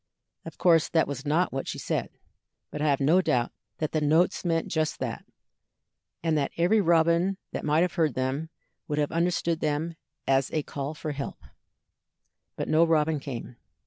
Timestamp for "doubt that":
3.21-3.91